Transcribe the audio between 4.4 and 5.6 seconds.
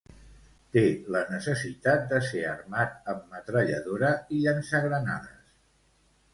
llançagranades.